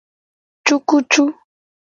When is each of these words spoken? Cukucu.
Cukucu. 0.65 1.23